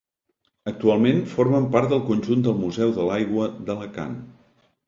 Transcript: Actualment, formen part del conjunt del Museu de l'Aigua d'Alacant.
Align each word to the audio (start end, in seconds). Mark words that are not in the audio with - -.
Actualment, 0.71 1.19
formen 1.33 1.69
part 1.77 1.93
del 1.93 2.03
conjunt 2.09 2.43
del 2.49 2.57
Museu 2.65 2.97
de 2.99 3.09
l'Aigua 3.11 3.47
d'Alacant. 3.69 4.21